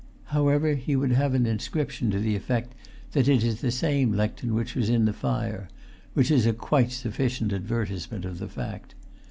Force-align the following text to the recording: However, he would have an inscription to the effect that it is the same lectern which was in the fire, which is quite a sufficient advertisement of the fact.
However, 0.33 0.73
he 0.73 0.95
would 0.95 1.11
have 1.11 1.35
an 1.35 1.45
inscription 1.45 2.09
to 2.09 2.17
the 2.17 2.35
effect 2.35 2.73
that 3.11 3.27
it 3.27 3.43
is 3.43 3.61
the 3.61 3.69
same 3.69 4.11
lectern 4.13 4.55
which 4.55 4.73
was 4.73 4.89
in 4.89 5.05
the 5.05 5.13
fire, 5.13 5.69
which 6.15 6.31
is 6.31 6.51
quite 6.57 6.87
a 6.87 6.89
sufficient 6.89 7.53
advertisement 7.53 8.25
of 8.25 8.39
the 8.39 8.47
fact. 8.49 8.95